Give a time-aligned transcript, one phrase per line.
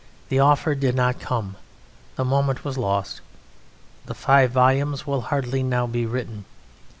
[0.29, 1.57] The offer did not come.
[2.15, 3.21] The moment was lost.
[4.07, 6.45] The five volumes will hardly now be written.